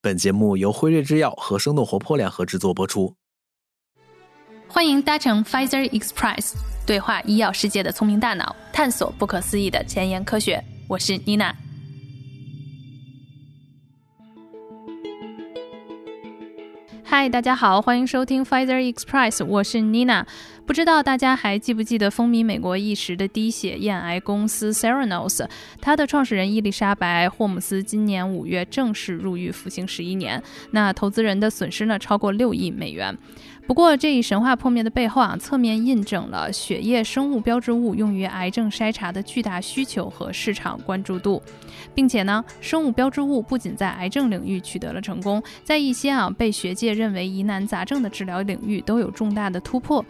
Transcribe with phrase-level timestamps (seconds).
[0.00, 3.12] 本节目由辉瑞制药和生动活泼联合制作播出。
[4.68, 6.52] 欢迎搭乘 Pfizer Express，
[6.86, 10.62] 对话医药世界的聪明大脑，探索不可思议的前沿科学。
[10.86, 11.52] 我是妮娜。
[17.10, 20.26] 嗨，大家好，欢迎收听 Pfizer Express，我是 Nina。
[20.66, 25.48] 不知道大家还记不记得风靡美国一时的滴血验癌公司 Serenos，
[25.80, 30.42] 它的创始人伊丽莎白·霍姆斯今年五月正式入狱服刑十一年，
[30.72, 33.16] 那投资人的损失呢超过六亿美元。
[33.68, 41.42] 不过，这一神话破灭的背后啊，侧面印证了血液生物标志物用于癌症筛查的巨大需求和市场关注度，
[41.94, 50.02] 并且呢，生物标志物不仅在癌症领域取得了成功，在一些啊被学界认为疑难杂症的治疗领域都有重大的突破。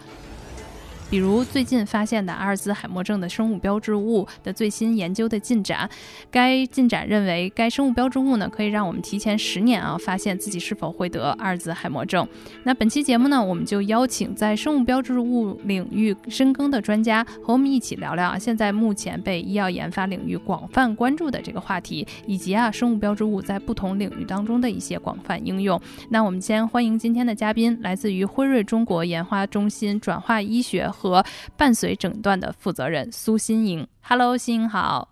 [1.10, 5.88] 比如最近发现的阿尔兹海默症的生物标志物的最新研究的进展，
[6.30, 12.28] 该进展认为该生物标志物呢可以让我们提前十年啊发现自己是否会得阿尔兹海默症。
[12.64, 25.80] 那本期节目呢，我们就邀请在生物标志物领域深耕的专家和我们一起聊聊啊现在目前被医药研发领域广泛关注的这个话题，以及啊生物标志物在不同领域当中的一些广泛应用。
[26.10, 30.86] 那我们先欢迎今天的嘉宾，来自于辉瑞中国研发中心转化医学。
[30.98, 31.24] 和
[31.56, 35.08] 伴随诊断的负责人苏新颖，Hello，新颖好，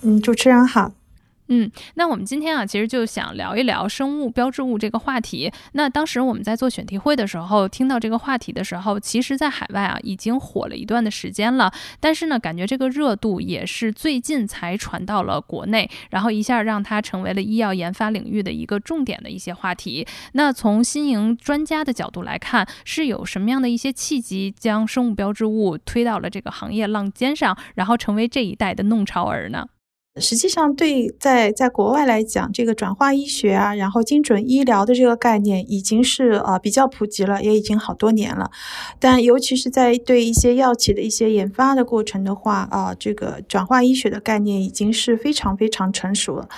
[0.00, 0.92] 嗯，主持人好。
[1.48, 5.52] 嗯，那我们今天啊，其实就想聊一聊生物标志物这个话题。
[5.72, 11.72] 那当时我们在做选题会的时候，听到这个话题的时候，其实，在海外啊已经火了一段的时间了。
[12.00, 20.06] 但是呢，感觉这个热度也是最近才传到了国内，然后一下让它成为了医药研发领域的一个重点的一些话题。
[20.32, 29.68] 那从新营专家的角度来看，是有什么样的一些契机将生物标志物推到了这个行业浪尖上，然后成为这一代的弄潮儿呢？
[30.18, 38.50] 实际上，对在在国外来讲，这个转化医学啊，然后精准医疗的这个概念已经是呃比较普及了，也已经好多年了。
[38.98, 46.48] 但尤其是在对一些药企的一些研发的过程的话，啊，这个转化医学的概念已经是非常非常成熟了。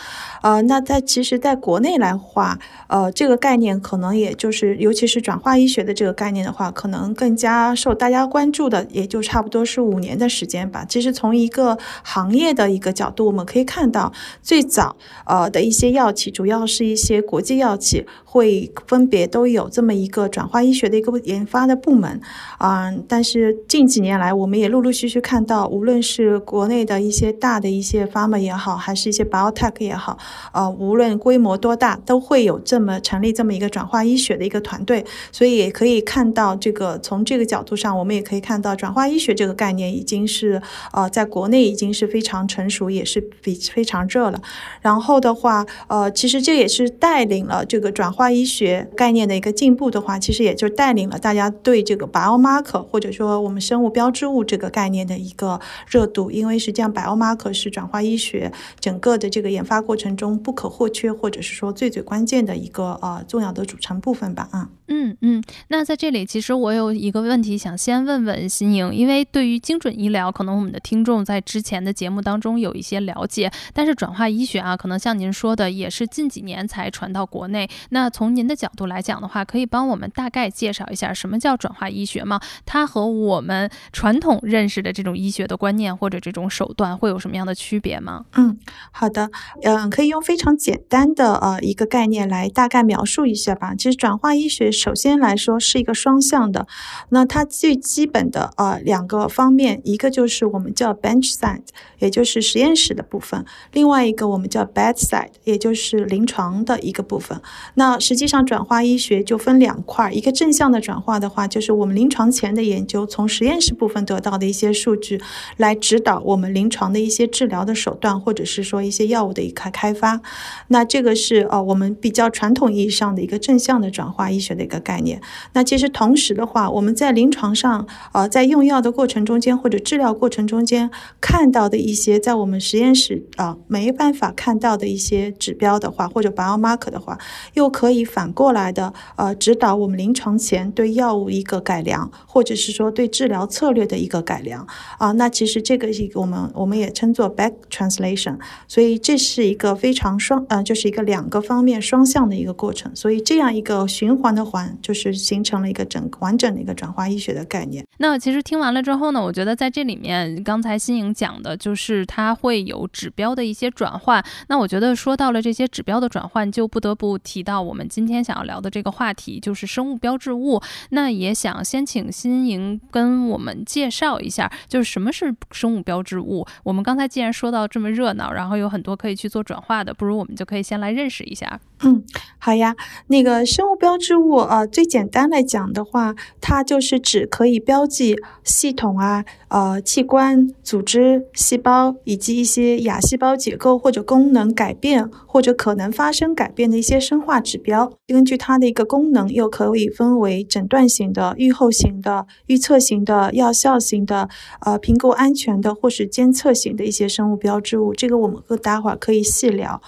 [0.42, 10.84] 呃，那在其实在国内来话，呃，这个概念可能也就是，尤其是转化医学的这个概念的话，可能更加受大家关注的，也就差不多是五年的时间吧。
[10.88, 22.20] 其实从一个行业的一个角度，我们可以看到，最早呃的一些药企，主要是一些国际药企，会分别都有这么一个转化医学的一个研发的部门
[22.58, 22.92] 啊。
[23.08, 30.18] 但是近几年来，我们也陆陆续续看到，无论是国内的一些大的一些 pharma 也好，还是一些 biotech 也好，
[30.52, 35.06] 呃，无论规模多大，都会有这么成立这么一个转化医学的一个团队。
[35.32, 40.60] 所以也可以看到，这个从这个角度上，我们也可以看到，转化医学这个概念已经是
[40.92, 43.30] 呃在国内已经是非常成熟，也是。
[43.42, 44.40] 比非常热了，
[44.80, 64.77] 然后的话，呃，其实这也是带领了这个转化医学概念的一个进步的话，其实也就带领了大家对这个 biomarker 或者说我们生物标志物这个概念的一个热度，因为实际上 biomarker 是转化医学整个的这个研发过程中不可或缺或者是说最最关键的一个呃重要的组成部分吧，啊。
[64.88, 77.68] 嗯嗯，那在这里，其实我有一个问题想先问问新颖，因为对于精准医疗，可能我们的听众在之前的节目当中有一些了解，但是转化医学啊，可能像您说的，也是近几年才传到国内。
[77.90, 82.40] 那从您的角度来讲的话，可以帮我们大概介绍一下什么叫转化医学吗？
[82.64, 88.24] 它和我们传统认识的这种医学的观念或者这种手段会有什么样的区别吗？
[88.36, 88.58] 嗯，
[88.90, 89.30] 好的，
[89.62, 93.74] 嗯，可以用非常简单的呃一个概念来大概描述一下吧。
[93.74, 94.72] 其实转化医学。
[94.78, 96.68] 首先来说是一个双向的，
[97.08, 101.62] 那它最基本的呃两个方面，一个就是我们叫 bench side，
[101.98, 107.40] 也就是实验室的部分；另外一个我们叫 bedside，也就是临床的一个部分。
[107.74, 115.20] 那实际上转化医学就分两块，一个正向的转化的话，就是我们临床前的研究，从实验室部分得到的一些数据，
[115.56, 120.20] 来指导我们临床的一些治疗的手段，或者是说一些药物的一个开发。
[120.68, 124.67] 那这个是呃我们比较传统意义上的一个正向的转化医学的。
[124.68, 125.18] 一个概念，
[125.54, 130.90] 那其实同时的话，我们在临床上，呃，在用药的过程中间或者治疗过程中间
[131.22, 137.16] 看到的一些，在我们实验室啊没办法看到的一些指标的话，或者 biomarker 的话，
[137.54, 144.66] 又可以反过来的呃指导我们临床前对药物一个改良，或者是说对治疗策略的一个改良
[144.98, 145.12] 啊。
[145.12, 148.36] 那其实这个是我们我们也称作 back translation，
[148.66, 152.94] 所以这是一个非常双呃，就是一个两个方面双向的一个过程。
[152.94, 154.57] 所以这样一个循环的环。
[154.80, 157.84] 就是形成了一个整完整的一个转化医学的概念。
[157.98, 164.24] 那其实听完了之后呢，我觉得在这里面，刚才新颖讲的就是它会有指标的一些转换。
[164.48, 170.60] 那我觉得说到了这些指标的转换，就不得不提到我们今天想要聊的这个话题，就是生物标志物。
[170.90, 176.46] 那也想先请新颖跟我们介绍一下，就是什么是生物标志物。
[176.62, 181.60] 我们刚才既然说到这么热闹，然后有很多可以去做转化的，不如我们就可以先来认识一下。
[181.82, 182.02] 嗯，
[182.38, 182.74] 好呀。
[183.06, 197.92] 那个生物标志物啊，最简单来讲的话，它就是指可以标记系统啊、呃器官、组织、细胞以及一些亚细胞结构或者功能改变或者可能发生改变的一些生化指标。
[198.08, 204.28] 根据它的一个功能，又可以分为诊断型的、预后型的、预测型的、药效型的、
[204.64, 207.94] 呃评估安全的或是监测型的一些生物标志物。
[207.94, 209.80] 这个我们和待会儿可以细聊。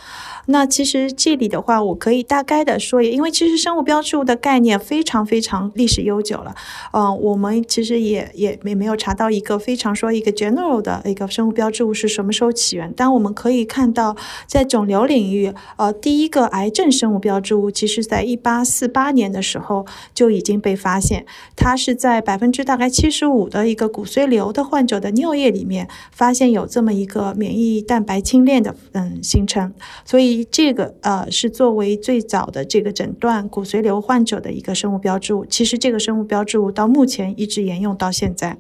[0.47, 6.55] 那其实这里的话，我可以大概的说，因为其实生物标志物的概念非常非常历史悠久了。
[6.93, 12.93] 嗯，我们其实也也也没有查到一个非常说一个 general 的一个生物标志物是什么时候起源。
[12.97, 14.17] 但我们可以看到，
[14.47, 21.25] 在肿瘤领域，呃，第一个癌症生物标志物，其实在一八四八年的时候就已经被发现，
[21.57, 29.73] 它是在百分之大概七十五的一个骨髓瘤的患者的尿液里面发现有这么一个免疫蛋白清链的嗯形成，
[30.05, 30.31] 所以。
[30.51, 38.57] 这个呃是做为最早的这个诊断骨髓瘤患者的一个生物标志物，其实这个生物标志物到目前一直沿用到现在。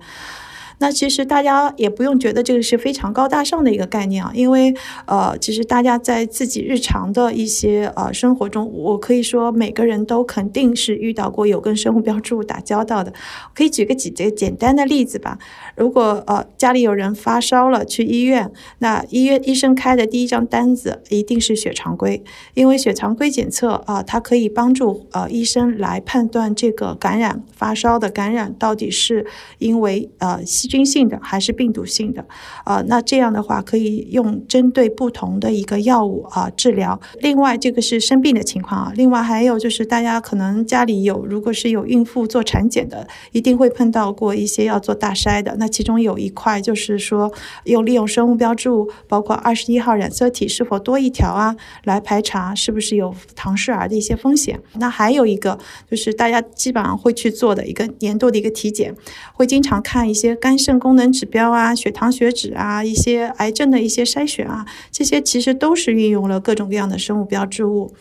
[0.80, 4.74] 那其实大家也不用觉得这个是非常高大上的一个概念啊，因为
[5.04, 13.12] 呃，其实大家在自己日常的一些呃生活中，我可以说每个人都肯定是遇到过有跟生物标志物打交道的。
[13.54, 15.38] 可以举个几个简单的例子吧。
[15.76, 22.24] 如果呃家里有人发烧了去医院，那医院医生开的第一张单子一定是血常规，
[22.54, 29.26] 因为血常规检测啊，它可以帮助呃医生来判断这个感染发烧的感染到底是
[29.58, 30.69] 因为呃细。
[30.70, 32.24] 菌性的还是病毒性的，
[32.62, 37.00] 啊，那这样的话可以用针对不同的一个药物啊治疗。
[37.18, 38.92] 另外，这个是生病的情况啊。
[38.94, 45.56] 另外还有就是大家可能家里有，如果是有孕妇做产检的，一定会碰到过一些要做大筛的。
[45.58, 47.32] 那其中有一块就是说，
[47.64, 54.60] 用利用生物标志物，包括二十一号染色体是否多一条啊，来排查是不是有唐氏儿的一些风险。
[54.74, 55.58] 那还有一个
[55.90, 58.94] 就是大家基本上会去做的一个年度的一个体检，
[59.32, 60.59] 会经常看一些肝。
[60.60, 67.92] 肾功能指标啊，血糖、血脂啊，一些癌症的一些筛选啊，这些其实都是运用了各种各样的生物标志物。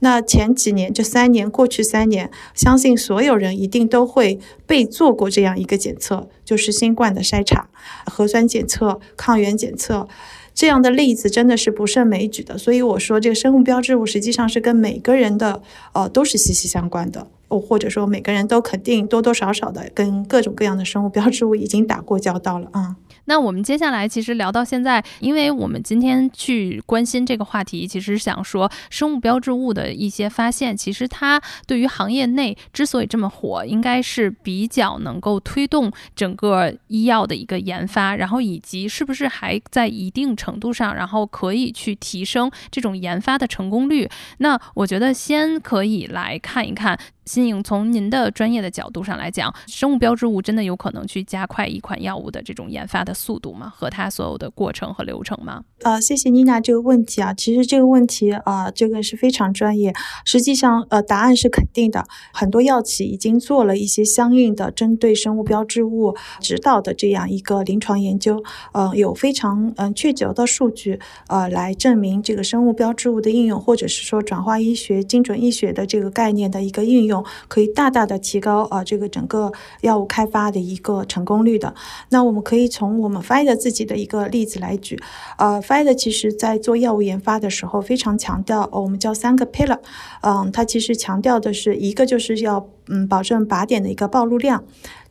[0.00, 7.68] 那前几年，这三年过去三年，相信所有人一定都会被做过这样一个检测，就是新冠的筛查、
[8.04, 10.06] 核酸检测、抗原检测
[10.54, 12.58] 这样的例子真的是不胜枚举的。
[12.58, 15.62] 所以我说，这个生物标志物实际上是跟每个人的
[15.92, 17.28] 呃都是息息相关的。
[17.48, 22.96] 哦，或者说每个人都肯定多多少少的跟各种各样的生物标志物已经打过交道了啊。
[23.24, 44.08] 那我们接下来其实聊到现在，因为我们今天去关心这个话题，其实想说生物标志物的一些发现，其实它对于行业内之所以这么火，应该是比较能够推动整个医药的一个研发，然后以及是不是还在一定程度上，然后可以去提升这种研发的成功率。
[44.38, 46.98] 那我觉得先可以来看一看。
[47.28, 53.70] 新颖，从您的专业的角度上来讲，生物标志物真的有可能去加快一款药物的这种研发的速度吗？
[53.76, 55.62] 和它所有的过程和流程吗？
[55.82, 59.92] 呃，谢谢妮娜这个问题啊，其实这个问题啊，这个是非常专业。
[60.24, 62.06] 实际上，呃，答案是肯定的。
[62.32, 68.42] 很多药企已经做了一些相应的针对生物标志物指导的这样一个临床研究，
[68.72, 77.17] 呃，有非常嗯确凿的数据，呃，来证明这个生物标志物的应用，或者是说转化医学、精准医学的这个概念的一个应用。
[77.48, 81.74] 可以大大的提高啊，这个整个药物开发的一个成功率的。
[82.10, 85.00] 那我们可以从我们 f i d e 自己的一个例子来举，
[85.36, 89.78] 呃 f i d e 其实在做药物研发的时候非常强调，我们叫三个 pillar，
[90.22, 94.64] 嗯，它其实强调的是一个就是要嗯保证靶点的一个暴露量，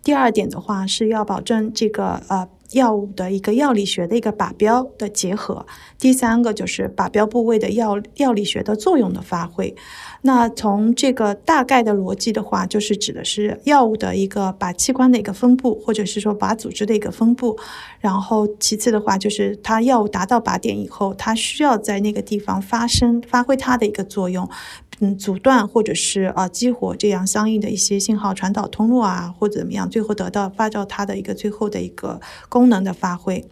[0.04, 2.48] 第二点的话是要保证这个呃。
[2.72, 5.66] 药物的一个药理学的一个靶标的结合，
[5.98, 9.76] 第三个就是靶标部位的药药理学的作用的发挥。
[10.22, 17.58] 那从这个大概的逻辑的话，就是指的是药物的一个靶器官的一个分布，或者是说靶组织的一个分布。
[18.00, 24.50] 然后其次的话，就是它药物达到靶点以后，它需要在那个地方发生发挥它的一个作用。
[25.00, 33.46] 嗯，阻断或者是啊激活这样相应的一些信号传导通路啊，或者怎么样，最后得到发酵它的一个最后的一个功能的发挥。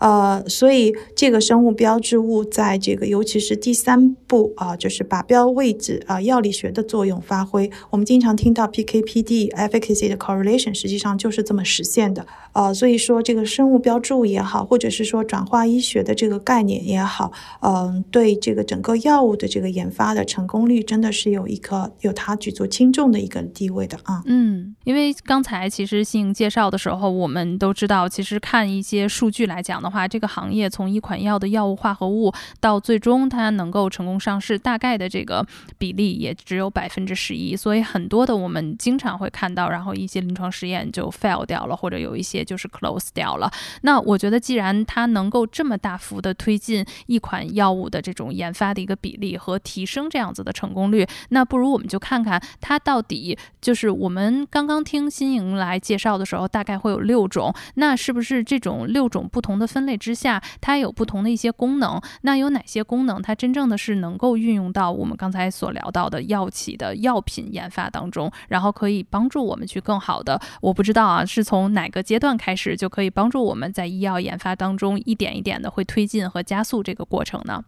[0.00, 7.70] 呃，所以这个生物标志物在这个尤其是第三步啊，就是靶标位置啊，药理学的作用发挥。
[7.90, 12.26] 我们经常听到 PK/PD efficacy 的 correlation，实际上就是这么实现的。
[12.52, 24.22] 呃，所以说这个生物标志物也好，或者是说转化医学的这个概念也好，嗯，对这个整个药物的这个研发的成功率，真的是有一个有它举足轻重的一个地位的啊。
[24.26, 35.46] 嗯，因为刚才其实信介绍的时候，我们都知道，其实看一些数据来讲的话，这个行业从一款药的药物化合物到最终它能够成功上市，大概的这个
[35.78, 43.50] 比例也只有百分之十一，所以很多的我们经常会看到，然后一些临床实验就 fail 掉了，或者有一些就是 close 掉了。
[43.82, 62.00] 那我觉得，既然它能够这么大幅的推进一款药物的这种研发的一个比例和提升这样子的成功率，那不如我们就看看它到底就是我们刚刚听新颖来介绍的时候，大概会有六种，那是不是这种六种不同的分类之下，它有不同的一些功能？
[62.22, 70.40] 那有哪些功能它真正的是能够运用到我们刚才所聊到的药企的药品研发当中，然后可以帮助我们去更好的？
[70.60, 77.64] 我不知道啊，是从哪个阶段开始就可以帮助我们在医药研发当中一点一点的会推进和加速这个过程呢？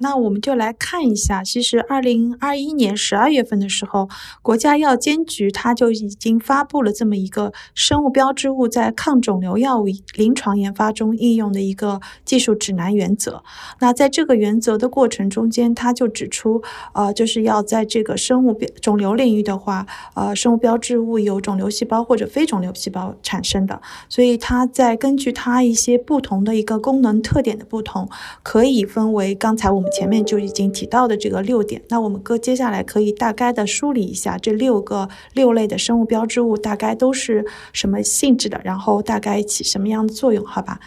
[0.00, 4.08] 那我们就来看一下，其实二零二一年十二月份的时候，
[4.42, 13.42] 国家药监局它就已经发布了这么一个生物标志物在抗肿瘤药物临床研发中应用的一个技术指南原则。
[13.80, 16.62] 那在这个原则的过程中间，它就指出，
[16.92, 28.08] 呃，就是要在这个生物标肿瘤领域的话，呃，生物标志物由肿瘤细胞或者非肿瘤细胞产生的，所以它在根据它一些不同的一个功能特点的不同，
[28.44, 29.87] 可以分为刚才我们。
[29.88, 40.44] 前面就已经提到的这个六点，那我们哥接下来可以大概的梳理一下这六个六类的生物标志物大概都是什么性质的，然后大概起什么样的作用？
[40.44, 40.80] 好吧，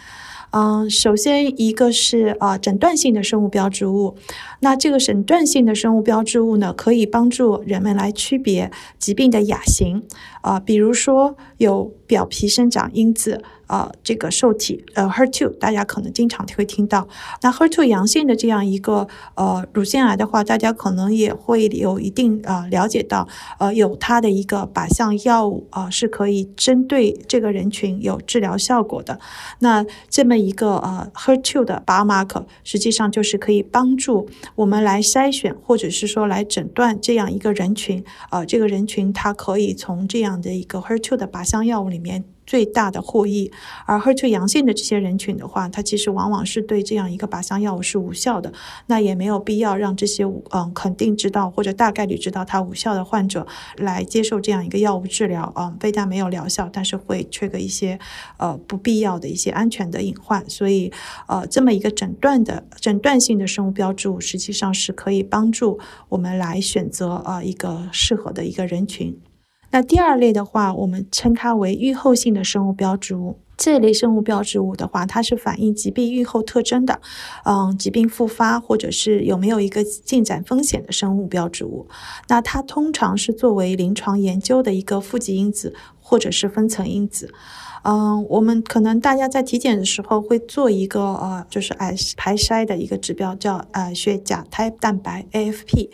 [0.50, 4.16] 嗯，首先一个是啊诊断性的生物标志物，
[4.60, 10.04] 那这个诊断性的生物标志物呢，可以帮助人们来区别疾病的亚型
[10.42, 13.42] 啊，比如说有表皮生长因子。
[13.66, 17.08] 呃，这个受体呃，HER2，大家可能经常会听到。
[17.40, 23.26] 那 HER2 阳性的这样一个呃乳腺癌的话，大家可能也会有一定呃了解到，
[23.58, 29.18] 呃，有它的一个靶向药物啊，是可以针对这个人群有治疗效果的。
[29.60, 38.04] 那这么一个呃 HER2 的 biomarker，实际上就是可以帮助我们来筛选，或者是说来诊断这样一个人群。
[38.30, 42.24] 呃，这个人群他可以从这样的一个 HER2 的靶向药物里面。
[42.52, 43.50] 最大的获益，
[43.86, 48.52] 而 HER2 阳性的这些人群的话，它其实往往是对这样一个靶向药物是无效的，
[48.88, 53.46] 那也没有必要让这些嗯肯定知道或者大概率知道它无效的患者
[53.78, 57.98] 来接受这样一个药物治疗啊，非但没有疗效，但是会缺个一些
[58.36, 60.92] 呃不必要的一些安全的隐患，所以
[61.28, 65.80] 呃这么一个诊断的诊断性的生物标志物，实际上是可以帮助
[66.10, 69.18] 我们来选择啊一个适合的一个人群。
[69.72, 73.38] 那第二类的话，我们称它为预后性的生物标志物。
[73.56, 77.00] 这类生物标志物的话，它是反映疾病预后特征的，
[77.44, 81.86] 嗯，疾病复发或者是有没有一个进展风险的生物标志物。
[82.28, 87.32] 那它通常是作为临床研究的一个负极因子或者是分层因子。
[87.84, 95.88] 嗯，我们可能大家在体检的时候会做一个呃，就是癌排筛的一个指标，叫呃血甲胎蛋白 AFP。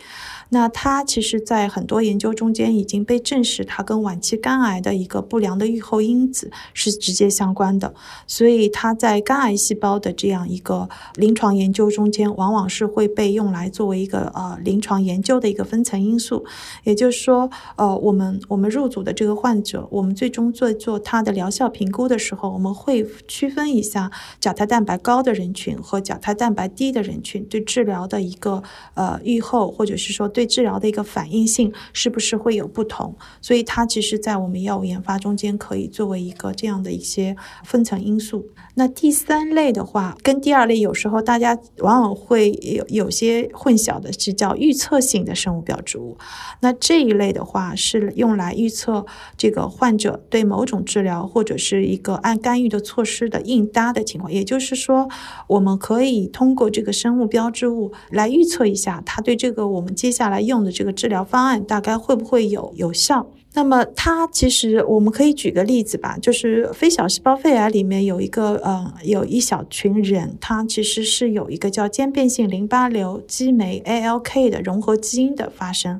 [0.49, 7.93] 那它其实，在很多研究中间已经被证实，它跟晚期肝癌的一个不良的预后因子是直接相关的。
[8.27, 16.45] 所以它在肝癌细胞的这样一个临床研究中间，往往是会被用来作为一个呃临床研究的一个分层因素。
[16.83, 28.63] 也就是说，呃，我们我们入组的这个患者，我我们最终做做它的疗效评估的时候，我们会区分一下甲胎蛋白高的人群和甲胎蛋白低的人群对治疗的一个
[28.93, 30.29] 呃预后，或者是说。
[30.29, 33.15] 对治疗的一个反应性是不是会有不同？
[33.41, 38.47] 所以它其实，在我们药物研发中间，可以作为一个这样的一些分层因素。
[38.79, 46.17] 那第三类的话，跟第二类有时候大家往往会有有些混淆的，是叫预测性的生物标志物。
[46.61, 49.05] 那这一类的话，是用来预测
[49.35, 54.31] 这个患者对某种治疗或者是一个按干预的措施的应答的情况。
[54.31, 55.09] 也就是说，
[55.47, 63.27] 我们可以通过这个生物标志物来预测一下，它对这个我们接下来用的这个治疗方案大概会不会有有效？
[63.53, 75.99] 那么它其实我们可以举个例子吧，就是非小细胞肺癌里面有一个呃有一小群人，他其实是有一个叫间变性淋巴瘤激酶 ALK 的融合基因的发生。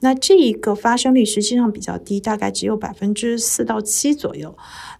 [0.00, 4.56] 那这一个发生率实际上比较低，大概只有百分之四到七左右。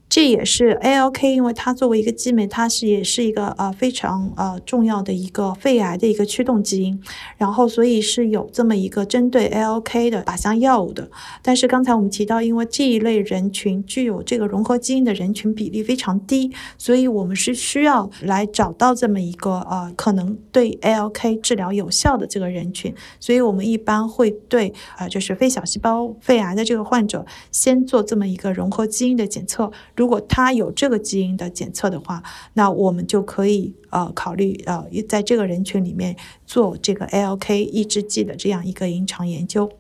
[0.09, 6.99] 这也是 ALK，因为它作为一个激酶，它是也是一个呃非常呃重要的一个肺癌的一个驱动基因，
[7.37, 11.11] 然后所以是有这么一个针对 ALK 的靶向药物的。
[11.43, 29.71] 但是刚才我们提到，因为这一类人群具有这个融合基因的人群比例非常低，所以我们是需要来找到这么一个呃可能对 ALK 治疗有效的这个人群，所以我们一般会对呃就是非小细胞肺癌的这个患者先做这么一个融合基因的检测。
[29.97, 32.23] 如果他有这个基因的检测的话，
[32.55, 36.15] 那我们就可以呃考虑呃在这个人群里面
[36.47, 39.71] 做这个 ALK 抑制剂的这样一个临床研究。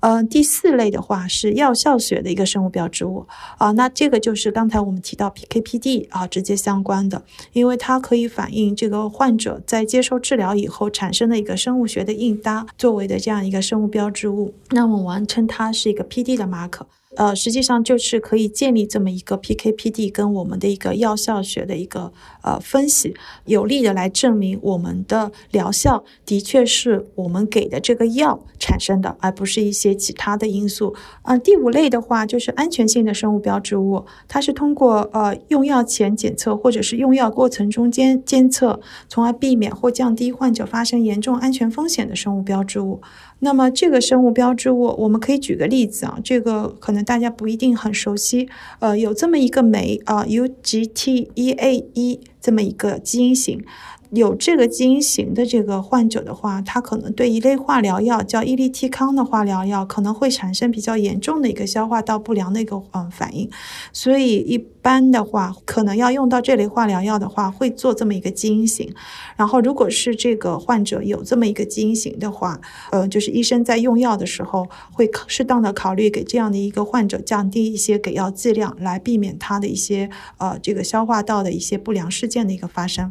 [0.00, 3.24] 呃，第四类的话是药效学的一个生物标志物
[3.56, 16.86] 啊，那这个就是刚才我们提到 PKPD 啊直接相关的，因为它可以反映这个患者在接受治疗以后产生的一个生物学的应答作为的这样一个生物标志物，那我们完称它是一个 PD 的 marker。
[17.16, 23.14] 呃，实际上就是可以建立这么一个 PKPD 跟我们的一个药效学的一个呃分析，
[23.44, 30.94] 有力的来证明我们的疗效的确是我们给的这个药产生的，而不是一些其他的因素。
[31.24, 43.02] 嗯，第五类的话就是安全性的生物标志物，它是通过呃用药前检测或者是用药过程中间监测，从而避免或降低患者发生严重安全风险的生物标志物。
[43.44, 53.64] 那么这个生物标志物，我们可以举个例子啊，这个可能大家不一定很熟悉，呃，有这么一个酶啊，UGT1A1 这么一个基因型。
[54.14, 63.50] 有这个基因型的这个患者的话，他可能对一类化疗药叫伊利替康的化疗药可能会产生比较严重的一个消化道不良的一个嗯反应，
[63.90, 68.92] 所以一般的话，可能要用到这类化疗药的话，会做这么一个基因型。
[69.36, 83.10] 然后，如果是这个患者有这么一个基因型的话，呃，就是医生在用药的时候会适当的考虑给这样的一个患者降低一些给药剂量，来避免他的一些呃这个消化道的一些不良事件的一个发生。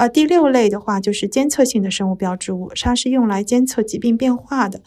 [0.00, 4.80] 呃，第六类的话就是监测性的生物标志物，它是用来监测疾病变化的。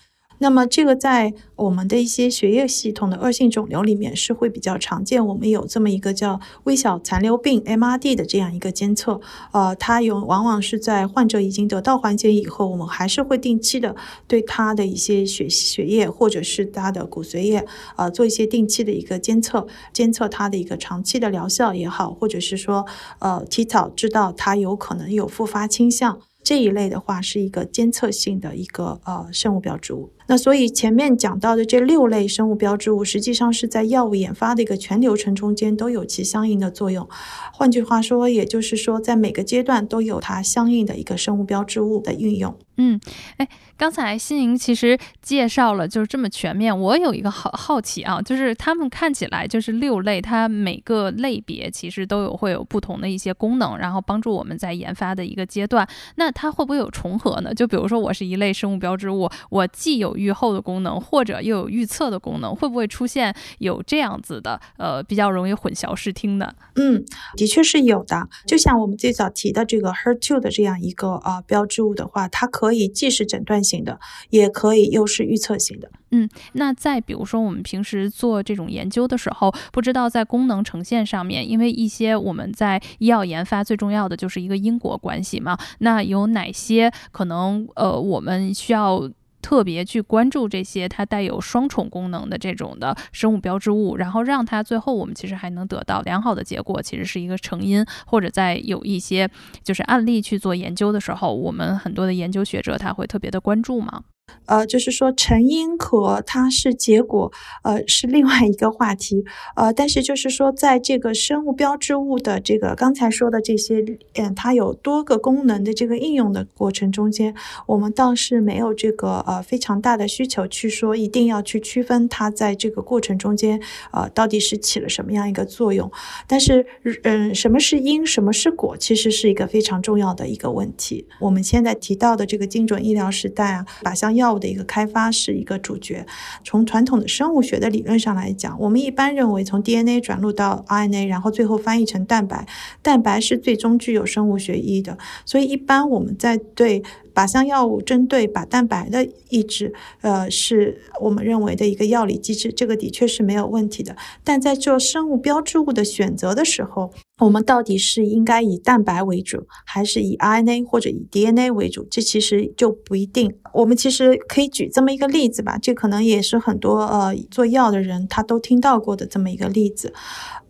[0.43, 5.25] 那么这个在我们的一些血液系统的恶性肿瘤里面是会比较常见。
[5.25, 9.21] 我们有这么一个叫微小残留病 MRD 的这样一个监测，
[9.53, 13.95] 呃，它有往往是在患者已经得到缓解以后，我们还是会定期的
[14.27, 22.85] 对他的一些血血液或者是他的骨髓液，呃，做一些定期的一个监测，监测他的一个长期的疗效也好，或者是说，
[23.19, 26.19] 呃，提早知道他有可能有复发倾向。
[26.43, 30.11] 这一类的话是一个监测性的一个呃生物标志物。
[30.27, 37.07] 那所以前面讲到的这六类生物标志物，实际上是在药物研发的一个全流程中间都有其相应的作用。
[37.51, 42.57] 换句话说，也就是说，在每个阶段都有它相应的一个生物标志物的运用。
[42.77, 42.99] 嗯，
[43.37, 46.77] 哎，刚才新莹其实介绍了就是这么全面。
[46.77, 55.87] 我有一个好好奇啊，就是他们看起来就是六类，它每个类别其实都有会有不同的一些功能，然后帮助我们在研发的一个阶段。
[56.15, 57.53] 那它会不会有重合呢？
[57.53, 66.55] 就比如说我是一类生物标志物，我既有预后的功能，或者又有预测的功能，会不会出现有这样子的呃比较容易混淆视听的？
[66.75, 68.27] 嗯，的确是有的。
[68.47, 73.99] 就像我们最早提的这个 HER2 的这样一个啊标志物的话，它可可以既是诊断型的，
[74.29, 75.91] 也可以又是预测型的。
[76.11, 85.57] 嗯，那再比如说，我们平时做这种研究的时候，不知道在功能呈现上面，因为一些我们在医药研发最重要的就是一个因果关系嘛。
[85.79, 89.11] 那有哪些可能呃，我们需要？
[89.43, 99.29] 特别去关注这些它带有双重功能的这种的生物标志物，然后让它最后我们其实还能得到良好的结果，其实是一个成因，或者在有一些
[99.61, 104.03] 就是案例去做研究的时候，我们很多的研究学者他会特别的关注吗？
[104.45, 107.31] 呃，就是说成因和它是结果，
[107.63, 109.23] 呃，是另外一个话题。
[109.55, 113.83] 呃，但是就是说，在这个生物标志物的这个刚才说的这些，
[114.15, 117.33] 嗯，它有多个功能的这个应用的过程中间，
[117.65, 125.89] 我们倒是没有这个呃非常大的需求去说一定要去区分它在这个过程中间，呃，到底是起了什么样一个作用。
[126.27, 126.65] 但是，
[127.03, 131.07] 嗯，什么是因，什么是果，其实是一个非常重要的一个问题。
[131.19, 136.05] 我们现在提到的这个精准医疗时代啊，靶向药物的一个开发是一个主角。
[136.43, 142.47] 从传统的生物学的理论上来讲，我们一般认为从 DNA 转录到 RNA，然后最后翻译成蛋白，
[142.81, 144.97] 蛋白是最终具有生物学意义的。
[145.25, 153.95] 所以一般我们在对靶向药物针对靶蛋白的抑制，呃，是我们认为的一个药理机制，这个的确是没有问题的。
[154.23, 161.87] 但在做生物标志物的选择的时候，我们到底是应该以蛋白为主，还是以 RNA 或者以 DNA 为主？
[161.89, 163.35] 这其实就不一定。
[163.53, 169.93] 我们其实可以举这么一个例子吧，这可能也是很多呃做药的人他都听到过的这么一个例子。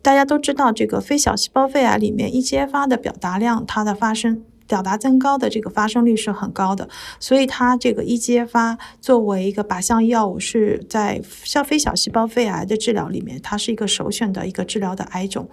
[0.00, 4.42] 大家都知道，这个非小细胞肺癌里面 EGF 的表达量，它的发生。
[4.66, 6.88] 表达增高的这个发生率是很高的，
[7.20, 15.50] 所以它这个 EGF 作为一个靶向药物，是在像非小细胞肺癌的治疗里面，它是一个首选的一个治疗的癌种。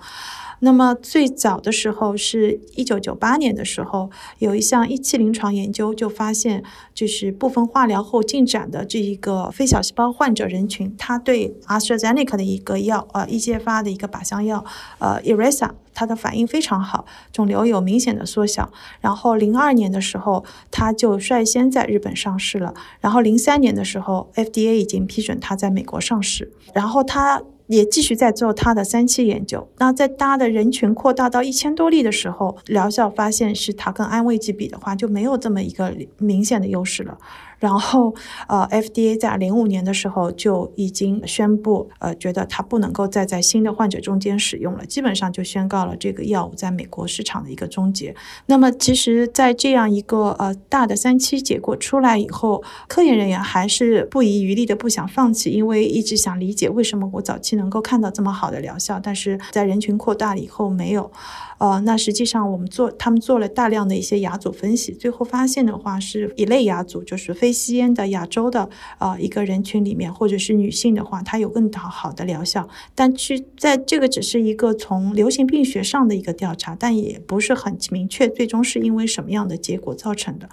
[0.63, 14.63] 那么最早的时候是一九九八年的时候，有一项一期临床研究就发现，就是部分化疗后进展的这一个非小细胞患者人群，他对 AstraZeneca 的一个药，呃，EGFR 的一个靶向药，
[14.99, 18.71] 呃，Iressa，它的反应非常好，肿瘤有明显的缩小。
[18.99, 22.75] 然后零二年的时候，它就率先在日本上市了。
[22.99, 26.51] 然后零三年的时候，FDA 已经批准它在美国上市。
[26.75, 27.41] 然后它。
[27.71, 29.65] 也继续在做它的三期研究。
[29.77, 37.17] 那在它的人群扩大到一千多例的时候，疗效发现是它跟安慰剂比的话，就没有这么一个明显的优势了。
[37.61, 38.13] 然后，
[38.47, 48.15] 呃，FDA 在零五年的时候就已经宣布，呃，觉得它不能够再在新的患者中间使用了，基本上就宣告了这个药物在美国市场的一个终结。
[48.47, 61.11] 那么，其实，在这样一个呃大的三期结果出来以后，科研人员还是不遗余力的不想放弃，因为一直想理解为什么我早期能够看到这么好的疗效，但是在人群扩大了以后没有。
[61.59, 72.67] 呃，那实际上我们做，他们做了大量的一些亚组分析，最后发现的话是一类亚组，就是非吸烟的亚洲的呃一个人群里面，或者是女性的话，它有更好好的疗效。
[72.95, 80.49] 但去在这个只是一个从流行病学上的一个调查，但也不是很明确，最终是因为什么样的结果造成的。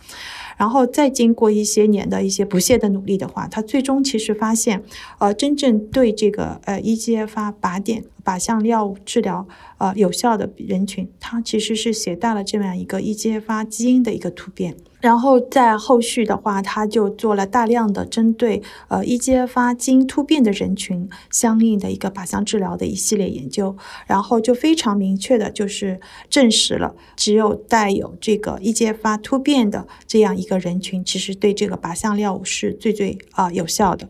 [0.57, 4.83] 然后再经过一些年的一些不懈的努力的话，他最终其实发现，
[5.19, 14.77] 呃，真正对这个呃 EGFR 靶点靶向药物治疗呃有效的人群，它其实是携带了这样一个 EGF 基因的一个突变。
[15.01, 23.77] 然后在后续的话，他就做了大量的针对呃 EGF 基因突变的人群相应的一个靶向治疗的一系列研究，
[24.09, 34.09] 然后就非常明确的就是证实了，只有带有这个 EGF 突变的这样一个人群，其实对这个靶向药物是最最啊有效的。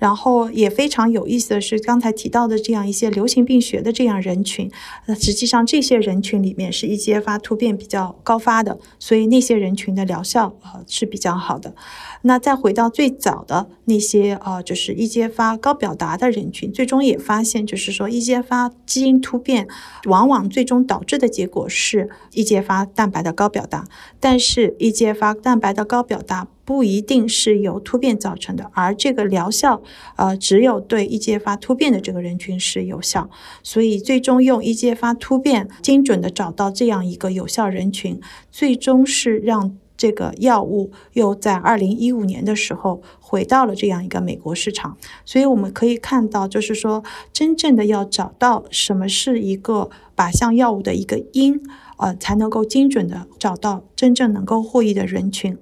[0.00, 4.68] 然后也非常有意思的是，刚才提到的这样一些流行病学的这样人群，
[5.06, 11.74] 那实际上这些人群里面是一些发突变比较高发的，所以那些人群的疗效呃是比较好的。
[12.22, 19.66] 那再回到最早的那些呃，就是 EGFR 高表达的人群，最终也发现，就是说 EGFR 基因突变
[20.04, 23.86] 往往最终导致的结果是 EGFR 蛋白的高表达，
[24.18, 26.48] 但是 EGFR 蛋白的高表达。
[26.62, 29.82] 不一定是由突变造成的，而这个疗效，
[30.14, 33.28] 呃，只有对 EGFR 突变的这个人群是有效，
[33.64, 38.20] 所以最终用 EGFR 突变精准的找到这样一个有效人群，
[38.52, 44.96] 最终是让这个药物又在二零一五年的时候回到了这样一个美国市场。
[45.26, 51.60] 所以我们可以看到，就是说，真正的要找到什么是一个靶向药物的一个因，
[52.00, 55.56] 呃，才能够精准的找到真正能够获益的人群。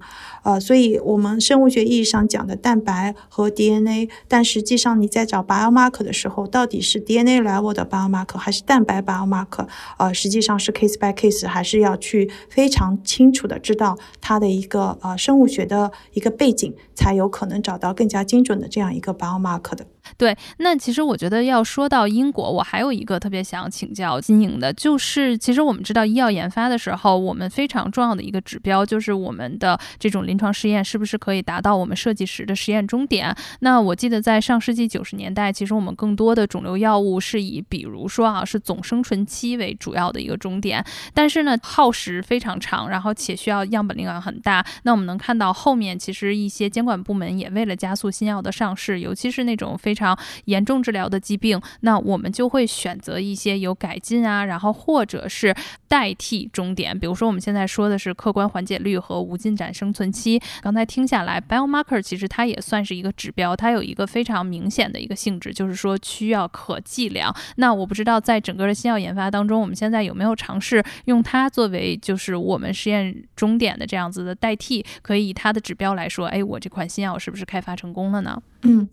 [0.44, 9.66] 呃，所以我们生物学意义上讲的蛋白和 DNA，但实际上你在找 biomarker 的时候，到底是 DNA level 的 biomarker 还是蛋白 biomarker？
[9.98, 19.86] 呃，实际上是 case by case，还是要去非常清楚的知道它的一个呃生物学的一个背景，才有可能找到更加精准的这样一个 biomarker 的。
[20.16, 33.34] 对，那其实我觉得要说到因果，我还有一个特别想请教金莹的，就是其实我们知道医药研发的时候，我们非常重要的一个指标就是我们的这种临床试验是不是可以达到我们设计时的实验终点。
[33.60, 44.64] 那我记得在上世纪九十年代，其实我们更多的肿瘤药物是以比如说啊是总生存期为主要的一个终点，但是呢耗时非常长，然后且需要样本量很大。
[44.84, 55.54] 那我们能看到后面其实一些监管部门也为了加速新药的上市，尤其是那种非常严重治疗的疾病，那我们就会选择一些有改进啊，然后或者是
[55.88, 56.98] 代替终点。
[56.98, 60.40] 比如说我们现在说的是客观缓解率和无进展生存期。
[60.62, 67.34] 刚才听下来，biomarker 其实它也算是一个指标，它有一个非常明显的一个性质，就是说需要可计量。
[67.56, 78.40] 那我不知道在整个的新药研发当中，我们现在有没有尝试用它作为就是我们实验终点的这样子的代替，可以以它的指标来说，哎，我这款新药是不是开发成功了呢？
[78.62, 78.88] 嗯，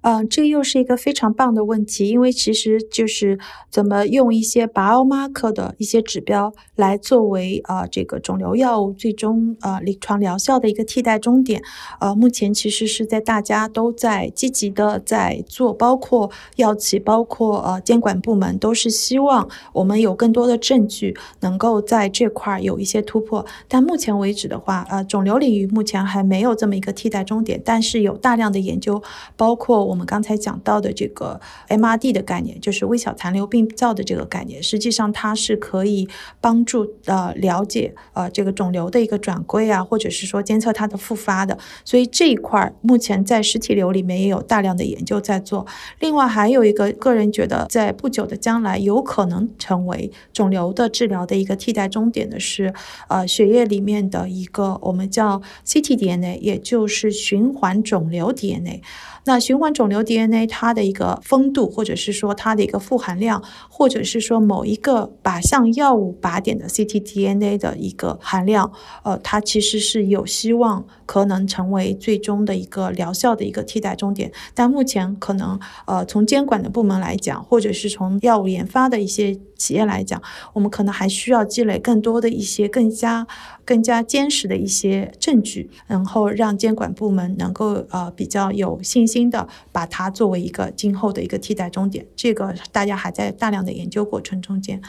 [0.00, 3.38] 呃，这又是一个非常棒的问题，因为其实就是
[3.70, 11.62] 怎么用一些 biomarker 的一些指标来作为啊这个肿瘤药物最终呃临床疗效的一个替代终点，
[12.00, 23.44] 呃，目前其实是在大家都在积极的在做，包括药企，包括呃监管部门，都是希望我们有更多的证据，能够在这块有一些突破。
[23.68, 29.02] 但目前为止的话，呃，肿瘤领域目前还没有这么一个替代终点，但是有大量的研究，
[29.36, 36.08] 包括我们刚才讲到的这个 MRD 的概念，就是微小残留病灶的这个概念，实际上它是可以
[36.40, 45.66] 帮助呃了解呃这个肿瘤的一个转归啊，或者是说监测它的复发的，所以这一块目前在实体瘤里面也有大量的研究在做。
[45.98, 52.72] 另外还有一个个人觉得在不久的将来有可能成为肿瘤的治疗的一个替代终点的是
[53.08, 58.82] 呃血液里面的一个我们叫 ctDNA，也就是循环肿瘤 DNA。
[59.24, 74.32] 那循环肿瘤 DNA 它的一个丰度，或者是说它的一个富含量，或者是说某一个靶向药物靶点的 ctDNA 的一个含量，呃，它其实是有希望可能成为最终的一个疗效的一个替代终点。
[74.54, 80.22] 但目前可能，呃，从监管的部门来讲，或者是从药物研发的一些企业来讲，
[80.54, 83.26] 我们可能还需要积累更多的一些更加
[83.66, 89.06] 更加坚实的一些证据，然后让监管部门能够呃比较有信。
[89.10, 94.80] 心的把它作为一个今后的一个替代终点，这个大家还在大量的研究过程中间。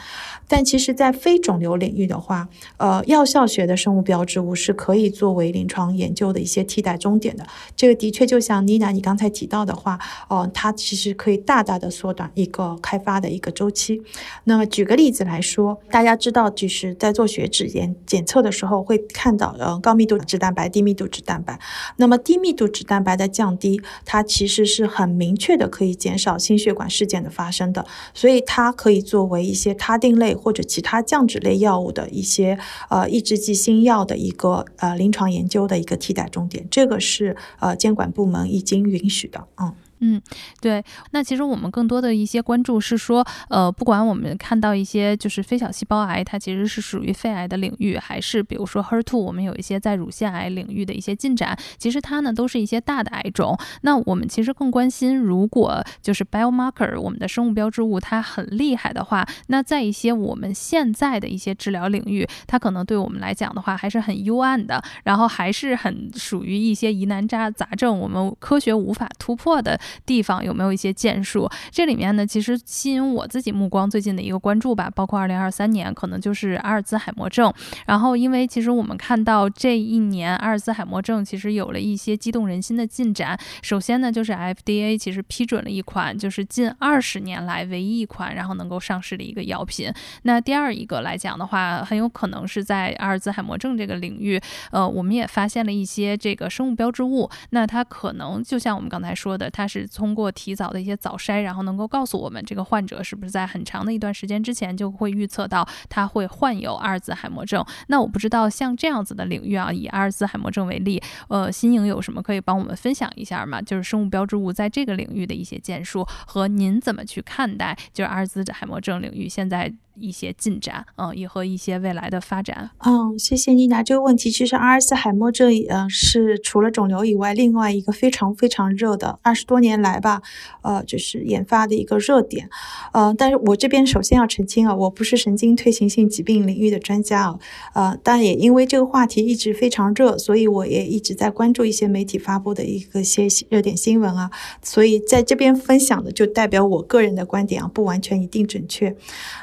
[0.46, 7.44] 但其实，在非肿瘤领域的话，呃，药效学的生物标志物是可以作为临床研究的一些替代终点的。
[7.74, 14.00] 这个的确就像妮娜你刚才提到的话，哦，它其实可以大大的缩短一个开发的一个周期。
[14.44, 21.58] 那举个例子来说，大家知道，就是在做血脂检检测的时候会看到，呃，高密度脂蛋白、低密度脂蛋白。
[21.96, 23.80] 那么低密度脂蛋白的降低。
[24.04, 39.74] 它其实是很明确的，可以减少心血管事件的发生的，所以它可以作为一些他定类或者其他降脂类药物的一些呃抑制剂新药的一个呃临床研究的一个替代终点，这个是呃监管部门已经允许的，嗯。
[40.04, 40.20] 嗯，
[40.60, 40.84] 对。
[41.12, 53.56] 那其实我们更多的一些关注是说，呃，不管我们看到一些就是非小细胞癌，它其实是属于肺癌的领域，还是比如说 HER2，我们有一些在乳腺癌领域的一些进展，其实它呢都是一些大的癌种。
[53.82, 69.78] 那我们其实更关心，如果就是 biomarker 我们的生物标志物它很厉害的话，那在一些我们现在的一些治疗领域，它可能对我们来讲的话还是很幽暗的，然后还是很属于一些疑难杂杂症，我们科学无法突破的。
[70.04, 71.48] 地方有没有一些建树？
[71.70, 77.52] 这里面呢，其实吸引我自己目光最近的一个关注吧，包括二零二三年可能就是阿尔兹海默症。
[77.86, 83.38] 然后，因为其实我们看到这一年阿尔兹海默症其实有了一些激动人心的进展。
[83.62, 89.92] 首先呢，就是 FDA 其实批准了一款就是近二十年来唯一一款然后能够上市的一个药品。
[90.22, 97.30] 那第二一个来讲的话，很有可能是在阿尔兹海默症这个领域，呃，我们也发现了一些这个生物标志物。
[97.50, 99.81] 那它可能就像我们刚才说的，它是。
[99.86, 107.64] 通过提早的一些早筛，然后能够告诉我们这个患者是不是在很长的一段时间之前就会预测到他会患有阿尔兹海默症。
[107.88, 113.60] 那我不知道像这样子的领域啊，以阿尔兹海默症为例，呃，新颖有什么可以帮我们分享一下吗？
[113.62, 119.72] 就是生物标志物在这个领域的一些建树和您怎么去看待，就是阿尔兹海默症领域现在。
[119.98, 122.70] 一些进展，嗯，也和一些未来的发展。
[122.84, 124.30] 嗯，谢谢妮娜这个问题。
[124.30, 130.22] 其实阿尔茨海默症，嗯，是除了肿瘤以外，另外一个非常非常热的二十多年来吧，
[130.62, 132.48] 呃，就是研发的一个热点。
[132.92, 137.38] 呃，但是我这边首先要澄清啊，我不是神经退行性疾病领域的专家啊，
[137.74, 144.30] 呃，但也因为这个话题一直非常热，所以我也一直在关注一些媒体发布的一个些热点新闻啊，
[144.62, 148.96] 所以在这边分享的就代表我个人的观点啊，不完全一定准确。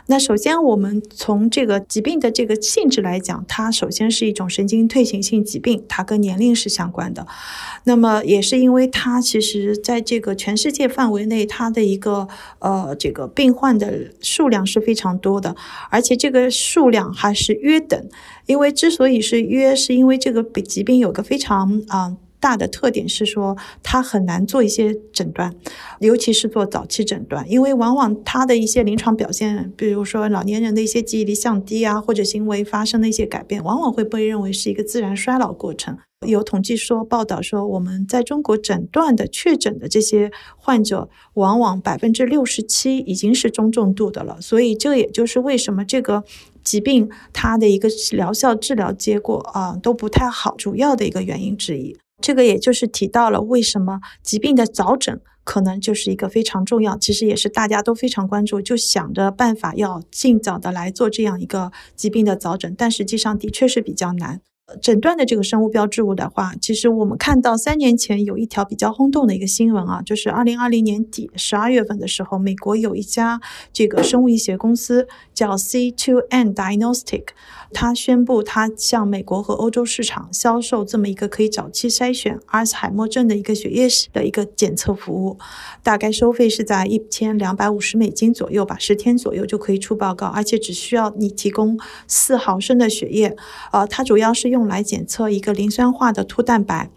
[0.07, 7.28] 那首先，我们从这个疾病的这个性质来讲，它首先是一种神经退行性疾病，它跟年龄是相关的。
[7.84, 12.28] 那么也是因为它其实在这个全世界范围内，它的一个
[12.60, 15.56] 呃这个病患的数量是非常多的，
[15.89, 18.10] 而且这个数量还是约等。
[18.45, 22.15] 因为之所以是约，是因为这个疾病有个非常啊。
[22.39, 25.54] 大的特点是说，它很难做一些诊断，
[25.99, 35.97] 尤其是做早期诊断，因为往往它的一些临床表现，比如说老年人的一些记忆力降低啊，或者行为发生的一些改变，往往会被认为是一个自然衰老过程。
[36.28, 44.41] 有统计说，报道说，我们在中国诊断的确诊的这些患者，往往百分之六十七已经是中重度的了。
[44.41, 46.25] 所以，这也就是为什么这个
[46.62, 51.97] 疾病它的一个疗效、治疗结果啊都不太好，主要的一个原因之一。
[52.21, 64.41] 这个也就是提到了为什么疾病的早诊可能就是一个非常重要，其实也是大家都非常关注，就想着办法要尽早的来做这样一个疾病的早诊，但实际上的确是比较难。
[64.84, 73.41] 诊断的这个生物标志物的话，其实我们看到三年前有一条比较轰动的一个新闻啊，就是二零二零年底十二月份的时候，美国有一家
[73.73, 77.29] 这个生物医学公司叫 C2N Diagnostic。
[77.71, 85.38] 他宣布，他向美国和欧洲市场销售这么一个可以早期筛选阿尔茨海默症的一个血液的一个检测服务，
[85.84, 93.36] 大概收费是在一千两百五十美金左右吧，十天左右就可以出报告，而且只需要你提供四毫升的血液。
[93.71, 96.89] 呃，它主要是用来检测一个磷酸化的突蛋白。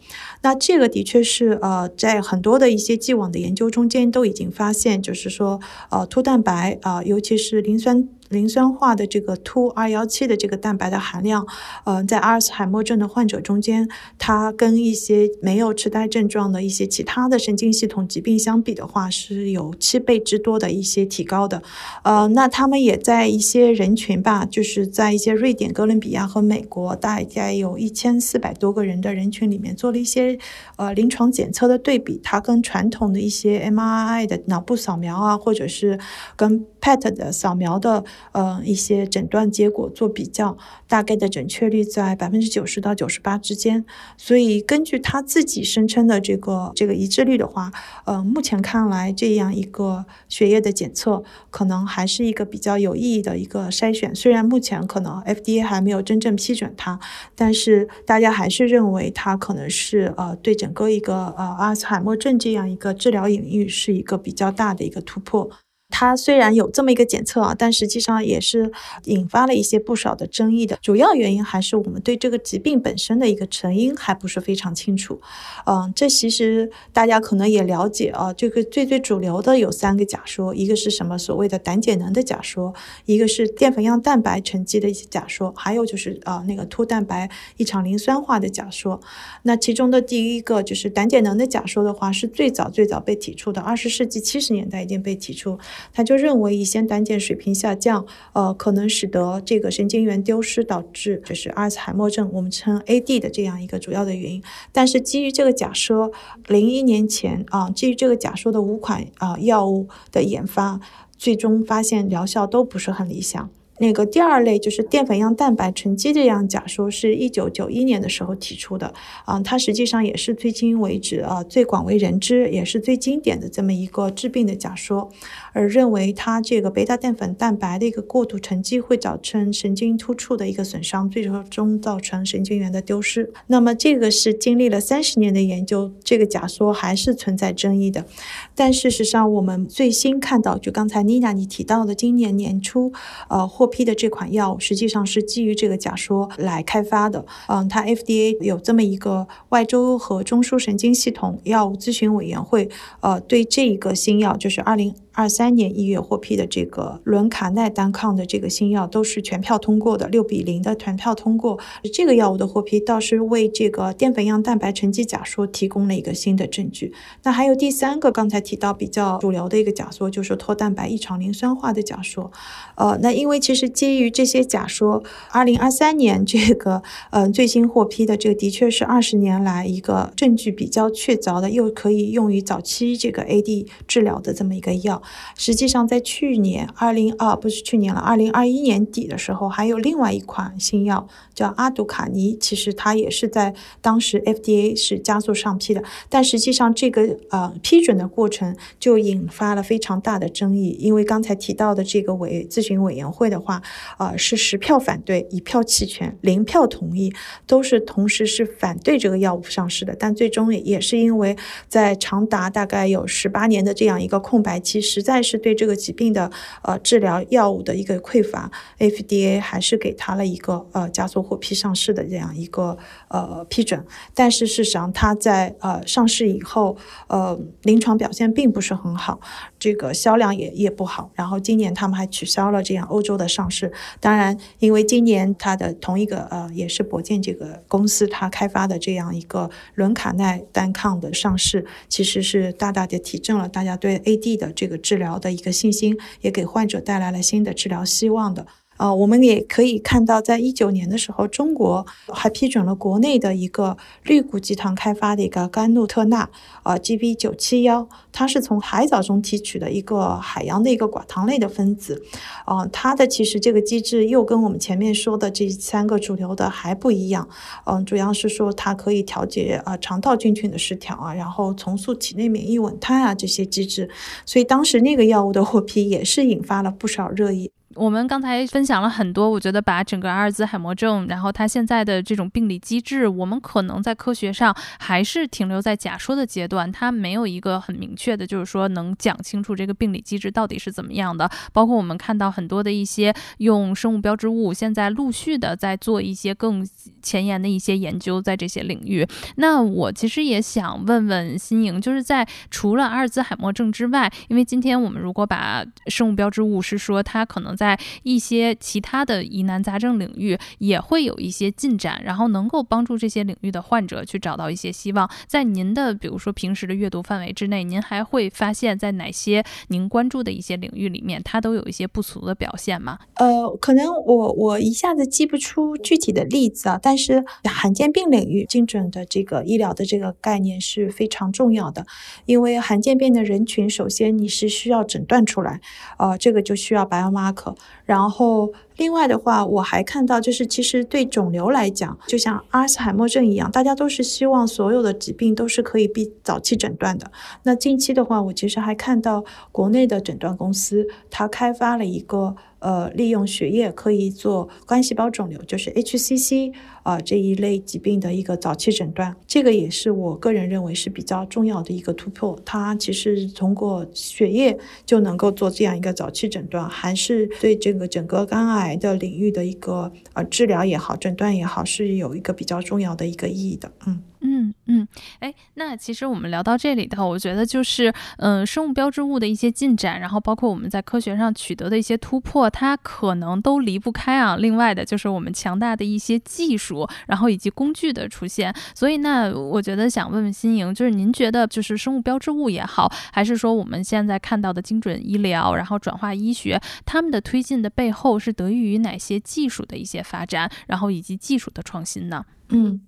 [0.42, 8.08] 那这个的确是呃，在很多的一些既往的研究中间都已经发现，就是说呃，突蛋白啊，尤其是磷酸。
[8.32, 11.46] 磷酸化的这个 two 二幺七的这个蛋白的含量，
[11.84, 21.62] 呃，在阿尔茨海默症的患者中间，它跟一些没有痴呆症状的一些其他的神经系统疾病相比的话，是有七倍之多的一些提高的。
[22.02, 30.38] 呃，那他们也在一些人群吧，就是在一些瑞典、哥伦比亚和美国，大概有一千四百多个人的人群里面做了一些
[30.76, 35.98] 呃临床检测的对比，它跟传统的一些 MRI 的脑部扫描啊，或者是
[36.34, 38.02] 跟 PET 的扫描的。
[38.30, 40.56] 呃，一些诊断结果做比较，
[40.86, 43.84] 大概的准确率在百分之九十到九十八之间。
[44.16, 47.72] 所以根据他自己声称的这个这个一致率的话，
[48.04, 54.14] 呃，目前看来这样一个血液的检测可能还是一个比较有意义的一个筛选。
[54.14, 57.00] 虽然目前可能 FDA 还没有真正批准它，
[57.34, 65.50] 但是大家还是认为它可能是呃对整个一个呃阿尔茨海默症这样一个治疗领域是一个比较大的一个突破。
[65.92, 68.72] 它虽然有这么一个检测啊，但实际上也是
[69.04, 70.78] 引发了一些不少的争议的。
[70.82, 75.20] 主要原因还是我们对这个疾病本身的一个成因还不是非常清楚。
[75.66, 82.74] 嗯，这其实大家可能也了解啊，这个最最主流的有三个假说，一个是什么所谓的胆碱能的假说，
[83.04, 87.28] 一个是淀粉样蛋白沉积的一些假说，还有就是啊那个突蛋白
[87.58, 89.00] 异常磷酸化的假说。
[89.42, 95.58] 那其中的第一个就是胆碱能的假说的话，是最早最早被提出的，二十世纪七十年代已经被提出。
[95.92, 104.42] 他就认为乙酰胆碱水平下降，呃，可能使得这个神经元丢失，导致就是阿尔茨海默症，我们称 AD 的这样一个主要的原因。
[104.72, 106.12] 但是基于这个假说，
[106.46, 110.80] 零一年前啊，基于这个假说的五款啊药物的研发，
[111.16, 113.50] 最终发现疗效都不是很理想。
[113.82, 125.10] 那个第二类就是淀粉样蛋白沉积这样假说，是一九九一年的时候提出的啊，它实际上也是最今为止啊最广为人知，也是最经典的这么一个治病的假说，
[125.52, 133.32] 而认为它这个贝塔淀粉蛋白的一个过度沉积会造成神经突触的一个损伤，最终造成神经元的丢失。
[133.48, 138.06] 那么这个是经历了三十年的研究，这个假说还是存在争议的。
[138.54, 142.92] 但事实上，我们最新看到，就刚才妮娜你提到的，今年年初
[143.28, 143.71] 呃获。
[143.72, 147.24] 批的这款药实际上是基于这个假说来开发的。
[147.48, 152.68] 嗯，它 FDA 有这么一个外周和中枢神经系统药物咨询委员会，
[153.00, 154.94] 呃，对这一个新药就是二零。
[155.12, 161.58] 二三年一月获批的这个伦卡奈单抗的这个新药都是全票通过的，六比零的全票通过。
[161.92, 166.92] 这个药物的获批倒是为这个淀粉样蛋白沉积假说提供了一个新的证据。
[167.24, 172.32] 那还有第三个，刚才提到比较主流的一个假说，就是脱蛋白异常磷酸化的假说。
[172.76, 185.01] 呃，那因为其实基于这些假说，二零二三年这个呃最新获批的这个的确是二十年来一个证据比较确凿的，又可以用于早期这个 AD 治疗的这么一个药。
[185.36, 203.62] 实际上，在去年二零二不是去年了，二零二一年底的时候，还有另外一款新药叫阿杜卡尼，其实它也是在当时 FDA 是加速上批的，但实际上这个呃批准的过程就引发了非常大的争议，因为刚才提到的这个委咨询委员会的话，
[203.98, 207.12] 呃是十票反对，一票弃权，零票同意，
[207.46, 211.36] 都是同时是反对这个药物上市的，但最终也也是因为
[211.68, 214.82] 在长达大概有十八年的这样一个空白期。
[214.92, 216.30] 实在是对这个疾病的
[216.62, 222.76] 呃治疗药物的一个匮乏，FDA 还是给他了一个呃加速获批上市的这样一个
[223.08, 223.84] 呃批准。
[224.14, 226.76] 但是事实上，他在呃上市以后，
[227.08, 229.20] 呃临床表现并不是很好，
[229.62, 231.12] 这个销量也也不好。
[231.14, 233.72] 然后今年他们还取消了这样欧洲的上市。
[234.00, 244.72] 当然，因为今年它的同一个呃也是博健这个公司它开发的这样一个伦卡奈单抗的上市，其实是大大的提振了大家对 AD 的这个。
[244.82, 248.46] 治疗的一个信心，也给患者带来了新的治疗希望的。
[248.82, 256.28] 啊，我们也可以看到，在一九年的时候，中国还批准了国内的一个绿谷集团开发的一个甘露特钠
[256.64, 262.02] 啊，GB 九七幺，它是从海藻中提取的一个海洋的一个寡糖类的分子，
[262.44, 267.28] 啊，它的其实这个机制又跟我们前面说的这三个主流的还不一样，
[267.66, 273.88] 嗯，主要是说它可以调节啊肠道菌群的失调啊，然后重塑体内免疫稳态啊这些机制，
[274.26, 277.48] 所以当时那个药物的获批也是引发了不少热议。
[277.74, 291.30] 我们刚才分享了很多，我觉得把整个阿尔兹海默症，然后它现在的这种病理机制，我们可能在科学上还是停留在假说的阶段，它没有一个很明确的，就是说能讲清楚这个病理机制到底是怎么样的。
[291.52, 296.68] 包括我们看到很多的一些用生物标志物，现在陆续的在做一些更
[297.00, 299.06] 前沿的一些研究，在这些领域。
[299.36, 307.56] 那我其实也想问问新颖，就是在除了阿尔兹海默症之外，因为今天我们如果把生物标志物是说它可能。
[307.62, 315.08] 在一些其他的疑难杂症领域也会有一些进展，然后能够帮助这些领域的患者去找到一些希望。
[315.28, 322.98] 在您的比如说平时的阅读范围之内，您还会发现，在哪些您关注的一些领域里面，它都有一些不俗的表现吗？
[323.14, 331.86] 呃，可能我我一下子记不出具体的例子啊，但是罕见病领域精准的这个医疗的这个概念是非常重要的，
[332.26, 335.60] 因为罕见病的人群，首先你是需要诊断出来，
[335.96, 337.51] 啊，这个就需要 biomarker。
[337.84, 347.10] 然后，另外的话，我还看到，就是其实对肿瘤来讲，就像阿尔茨海默症一样，大家都是希望所有的疾病都是可以被早期诊断的。
[347.42, 352.36] 那近期的话，我其实还看到国内的诊断公司，它开发了一个。
[352.62, 356.54] 呃，利用血液可以做干细胞肿瘤，就是 HCC
[356.84, 362.38] 啊这一类疾病的一个早期诊断，这个也是我个人认为是比较重要的一个突破。
[362.44, 364.56] 它其实通过血液
[364.86, 373.72] 就能够做这样一个早期诊断，还是对这个整个肝癌的领域的一个呃治疗也好，诊断也好，是有一个比较重要的一个意义的。
[373.86, 374.02] 嗯。
[374.24, 374.86] 嗯嗯，
[375.18, 384.36] 哎，那其实我们聊到这里头，我觉得就是，嗯，生物标志物的一些进展，然后包括我们在科学上取得的一些突破，它可能都离不开啊。
[384.36, 388.54] 另外的就是我们强大的一些技术，然后以及工具的出现。
[388.72, 402.24] 所以，那我觉得想问问新颖，就是您觉得，就是生物标志物也好，还是说我们现在看到的精准医疗，然后转化医学，他们的推进的背后是得益于哪些技术的一些发展，然后以及技术的创新呢？
[402.54, 402.82] 嗯，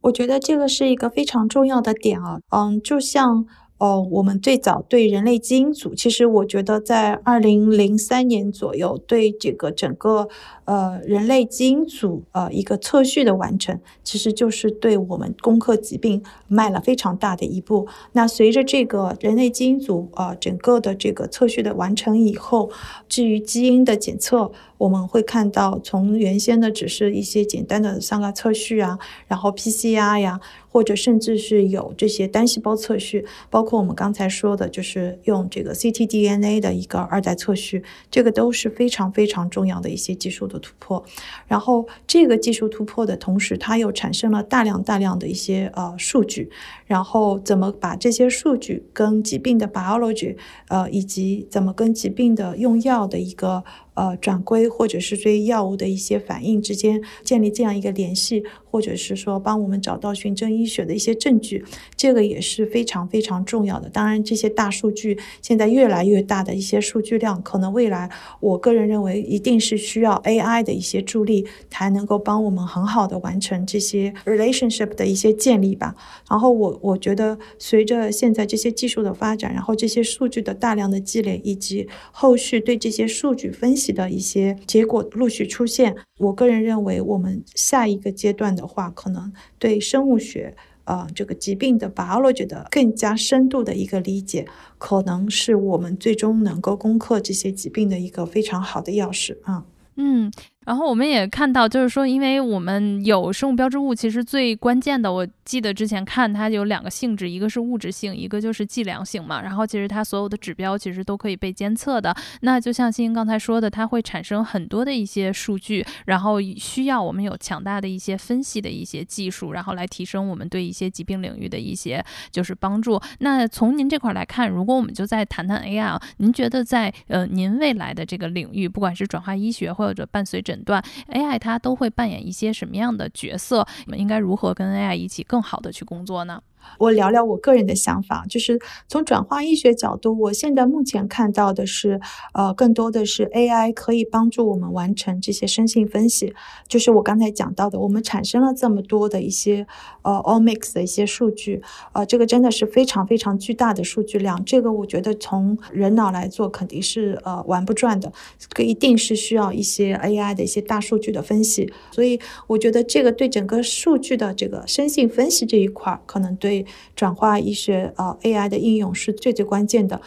[0.00, 2.40] 我觉得这个是一个非常常重要的点啊。
[2.50, 3.46] 嗯，就像
[3.78, 10.28] 哦，我们最早对人类基因组，其实我觉得在二零零三年左右，对这个整个
[10.66, 17.88] 呃人类基因组呃一个测序的完成，其实就是对我们攻克疾病迈了非常大的一步。
[18.12, 22.70] 那随着这个人类基因组呃整个的这个测序的完成以后，
[23.08, 24.52] 至于基因的检测。
[24.80, 41.04] 我们会看到，从原先的只是一些简单的三个测序啊，然后 PCR 呀，或者甚至是有这些单细胞测序，包括我们刚才说的，就是用这个 ctDNA 的一个二代测序，这个都是非常非常重要的一些技术的突破。
[41.46, 46.50] 然后这个技术突破的同时，它又产生了大量大量的一些呃数据，
[46.86, 50.36] 然后怎么把这些数据跟疾病的 biology，
[50.68, 53.62] 呃，以及怎么跟疾病的用药的一个。
[53.94, 61.64] 呃，转归或者是对药物的一些反应之间建立这样一个联系，或者是说帮我们找到循证医学的一些证据，
[61.96, 63.90] 这个也是非常非常重要的。
[63.90, 68.08] 当然，这些大数据现在越来越大的一些数据量，可能未来
[68.40, 75.94] 我个人认为一定是需要 AI 的一些助力，才能够帮我们很好的完成这些 relationship 的一些建立吧。
[76.30, 83.79] 然后我我觉得，随着现在这些技术的发展，然后这些数据的大量的积累，以及后续对这些数据分析。
[83.92, 90.54] 的一些结果陆续出现，我个人认为，我们下一个阶段的话，可能对生物学，
[90.84, 99.64] 呃，这个疾病的 biology 的更加深度的一个理解，可能是我们最终能够攻克这些疾病的一个非常好的钥匙啊。
[99.96, 100.30] 嗯。
[100.66, 109.40] 然后我们也看到，就是说，因为我们有生物标志物，其实最关键的，我记得之前看它有两个性质，一个是物质性，一个就是计量性嘛。
[109.40, 112.14] 然后其实它所有的指标其实都可以被监测的。
[112.42, 123.00] 那就像欣欣刚才说的，它会产生很多的一些数据，然后需要我们有强大的一些分析的一些技术，然后来提升我们对一些疾病领域的一些就是帮助。
[123.20, 130.82] 那从您这块来看，如果我们就再谈谈 AI，您觉得在呃您未来的这个领域，不管是转化医学或者伴随着诊断
[131.12, 133.60] ，AI 它都会扮演一些什么样的角色？
[133.86, 136.42] 我们应该如何跟 AI 一起更好的去工作呢？
[136.78, 138.58] 我聊聊我个人的想法，就是
[138.88, 142.00] 从转化医学角度，我现在目前看到的是，
[142.32, 146.34] 呃，更多的是 AI 可以帮助我们完成这些生性分析。
[146.68, 149.66] 就是我刚才讲到的，我们产生了这么多的一些
[150.02, 154.42] 呃 omics 的一些数据，呃，这个真的是非常非常巨大的数据量。
[154.44, 158.12] 这个我觉得从人脑来做肯定是呃玩不转的，
[158.54, 161.72] 这一定是需要一些 AI 的一些大数据的分析。
[161.90, 166.49] 所以我觉得这个对整个数据的这个生性分析这一块，可能对
[166.94, 170.00] 转化医学啊 AI 的应用是最最关键的。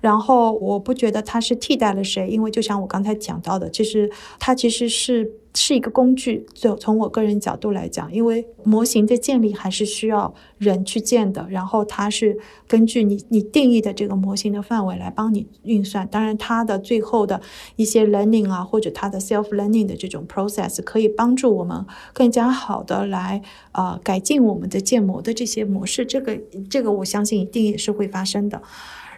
[0.00, 5.28] 然后我不觉得它是替代了谁，因为就像我刚才讲到的，其实它其实是
[5.58, 6.46] 是一个工具。
[6.54, 16.06] 就从我个人角度来讲，因为模型的建立还是需要人去建的，然后它是根据你你定义的这个模型的范围来帮你运算。
[16.08, 17.40] 当然，它的最后的
[17.76, 23.42] 一些 learning 啊，或者它的 self learning 的这种 process 可以帮助我们更加好的来
[23.72, 26.06] 呃改进我们的建模的这些模式。
[26.06, 26.38] 这个
[26.70, 28.62] 这个我相信一定也是会发生的。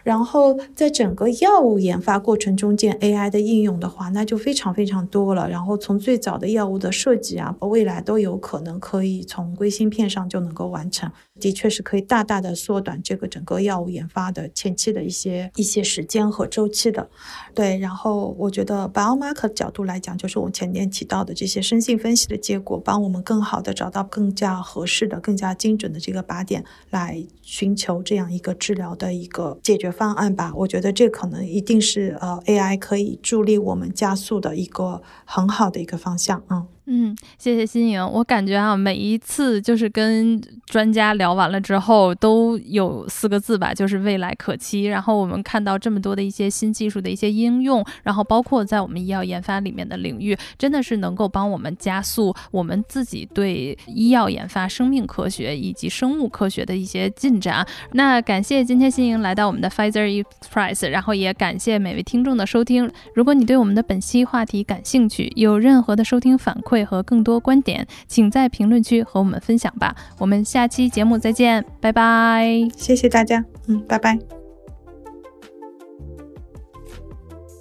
[0.03, 5.49] 然后在整个药物研发过程中间，AI 的应用的话，那就非常非常多了。
[5.49, 11.11] 然后从最早的药物的设计啊，未来都有可能可以从硅芯片上就能够完成。
[11.39, 17.09] 的确是可以大大的缩短这个整个药物研发的前期的一些一些时间和周期的。
[17.53, 30.53] 对，然后我觉得 biomarker 角度来讲，就是我前面提到的这些生性分析的结果，帮我们更好的找到更加合适的、更加精准的这个靶点，来寻求这样一个治疗的一个解决方案吧。
[30.55, 36.65] 我觉得这可能一定是呃 AI 可以助力我们加速的一个很好的一个方向，嗯。
[36.93, 38.05] 嗯，谢谢新颖。
[38.05, 44.83] 我感觉啊，每一次就是跟专家聊完了之后，都有四个字吧，就是未来可期。
[44.83, 57.65] 然后我们看到这么多的一些新技术的一些应用，然后包括在我们医药研发里面的领域，真的是能够帮我们加速我们自己对医药研发、生命科学以及生物科学的一些进展。
[57.93, 62.91] 那感谢今天新颖来到我们的 Pfizer Express，然后也感谢每位听众的收听。
[63.15, 66.80] 如果你对我们的本期话题感兴趣，有任何的收听反馈。
[66.83, 69.95] 和更多观点，请在评论区和我们分享吧。
[70.17, 72.67] 我们下期节目再见，拜拜！
[72.75, 74.17] 谢谢大家，嗯，拜拜。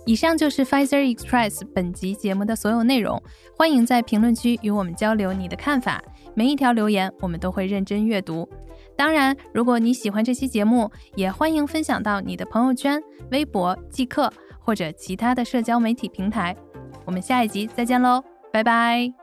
[0.06, 3.22] 以上就是 Pfizer Express 本集节目的所有内容。
[3.56, 6.02] 欢迎在评论区与我们交流你的看法，
[6.34, 8.48] 每一条留言我们都会认真阅读。
[8.96, 13.00] 当然，如果你喜欢这期节目，也欢迎分享到你的朋友圈、
[13.30, 16.56] 微博、即刻或者其他的社交媒体平台。
[17.04, 18.22] 我们下一集再见喽！
[18.52, 19.19] 拜拜。